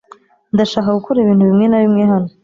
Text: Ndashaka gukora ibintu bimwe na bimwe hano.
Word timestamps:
Ndashaka 0.53 0.97
gukora 0.97 1.17
ibintu 1.21 1.43
bimwe 1.49 1.65
na 1.67 1.79
bimwe 1.83 2.03
hano. 2.11 2.29